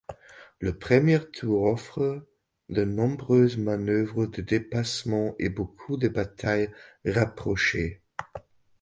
[0.57, 2.25] Le premier tour offre
[2.69, 6.73] de nombreuses manœuvres de dépassement et beaucoup de batailles
[7.05, 8.01] rapprochées.